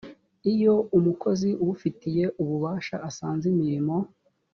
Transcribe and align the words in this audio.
iyo 0.53 0.75
umukozi 0.97 1.49
ubifitiye 1.63 2.23
ububasha 2.41 2.95
asanze 3.09 3.45
imirimo 3.53 3.95